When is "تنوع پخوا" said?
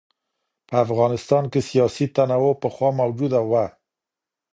2.15-2.89